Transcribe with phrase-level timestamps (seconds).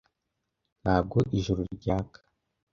[0.83, 2.19] Ntabwo ijuru ryaka